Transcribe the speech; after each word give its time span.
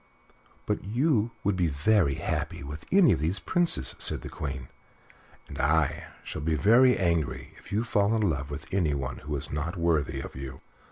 "But 0.65 0.83
you 0.83 1.29
would 1.43 1.55
be 1.55 1.67
very 1.67 2.15
happy 2.15 2.63
with 2.63 2.85
any 2.91 3.11
of 3.11 3.19
these 3.19 3.37
Princes," 3.37 3.95
said 3.99 4.21
the 4.23 4.29
Queen, 4.33 4.67
"and 5.47 5.59
I 5.59 6.05
shall 6.23 6.41
be 6.41 6.55
very 6.55 6.97
angry 6.97 7.53
if 7.59 7.71
you 7.71 7.83
fall 7.83 8.15
in 8.15 8.23
love 8.27 8.49
with 8.49 8.65
anyone 8.71 9.17
who 9.17 9.35
is 9.35 9.51
not 9.51 9.77
worthy 9.77 10.19
of 10.19 10.35
you." 10.35 10.61